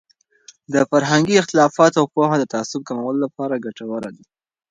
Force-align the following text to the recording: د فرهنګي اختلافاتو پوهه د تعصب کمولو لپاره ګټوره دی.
د 0.73 0.75
فرهنګي 0.89 1.35
اختلافاتو 1.37 2.09
پوهه 2.13 2.35
د 2.39 2.43
تعصب 2.53 2.81
کمولو 2.89 3.19
لپاره 3.25 3.61
ګټوره 3.65 4.09
دی. 4.15 4.23